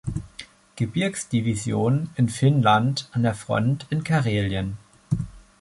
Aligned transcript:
Gebirgs-Division 0.77 2.09
in 2.15 2.27
Finnland 2.27 3.07
an 3.11 3.21
der 3.21 3.35
Front 3.35 3.85
in 3.91 4.03
Karelien. 4.03 4.79